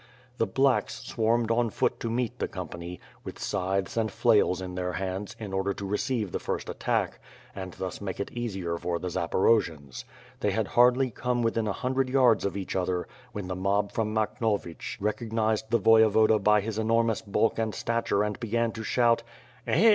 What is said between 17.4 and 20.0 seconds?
and stature and began to shout: "Eh!